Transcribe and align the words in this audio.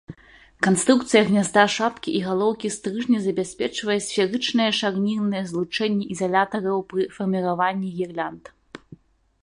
Канструкцыя 0.67 1.19
гнязда 1.27 1.65
шапкі 1.73 2.09
і 2.19 2.21
галоўкі 2.29 2.71
стрыжня 2.77 3.19
забяспечвае 3.27 3.99
сферычнае 4.07 4.69
шарнірнае 4.81 5.43
злучэнне 5.51 6.05
ізалятараў 6.15 6.77
пры 6.95 7.03
фарміраванні 7.19 7.89
гірлянд. 8.01 8.43